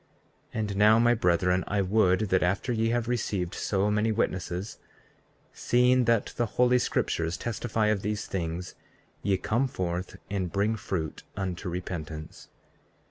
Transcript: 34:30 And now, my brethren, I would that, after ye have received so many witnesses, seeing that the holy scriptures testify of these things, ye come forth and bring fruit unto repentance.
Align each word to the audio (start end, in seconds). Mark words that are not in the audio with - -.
34:30 0.55 0.59
And 0.59 0.75
now, 0.77 0.97
my 0.97 1.13
brethren, 1.13 1.63
I 1.67 1.83
would 1.83 2.21
that, 2.29 2.41
after 2.41 2.73
ye 2.73 2.89
have 2.89 3.07
received 3.07 3.53
so 3.53 3.91
many 3.91 4.11
witnesses, 4.11 4.79
seeing 5.53 6.05
that 6.05 6.33
the 6.37 6.47
holy 6.57 6.79
scriptures 6.79 7.37
testify 7.37 7.85
of 7.85 8.01
these 8.01 8.25
things, 8.25 8.73
ye 9.21 9.37
come 9.37 9.67
forth 9.67 10.15
and 10.27 10.51
bring 10.51 10.75
fruit 10.75 11.21
unto 11.37 11.69
repentance. 11.69 12.47